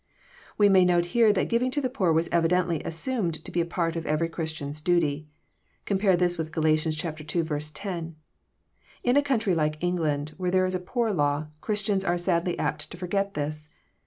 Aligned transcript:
We 0.57 0.67
may 0.67 0.83
note 0.83 1.05
here 1.13 1.31
that 1.31 1.47
giving 1.47 1.69
to 1.69 1.79
the 1.79 1.87
poor 1.87 2.11
was 2.11 2.27
evidently 2.31 2.83
as 2.83 2.95
sumed 2.95 3.43
to 3.45 3.51
be 3.51 3.61
a 3.61 3.67
part 3.67 3.95
of 3.95 4.07
every 4.07 4.29
Christian's 4.29 4.81
duty. 4.81 5.27
Compare 5.85 6.17
this 6.17 6.39
with 6.39 6.51
Gal. 6.51 6.65
ii. 6.65 7.59
10. 7.59 8.15
In 9.03 9.15
a 9.15 9.21
country 9.21 9.53
like 9.53 9.77
England, 9.83 10.29
where 10.37 10.49
there 10.49 10.65
is 10.65 10.73
a 10.73 10.79
poor 10.79 11.11
law. 11.11 11.49
Christians 11.61 12.03
are 12.03 12.17
sadly 12.17 12.57
apt 12.57 12.89
to 12.89 12.97
forget 12.97 13.35
this. 13.35 13.69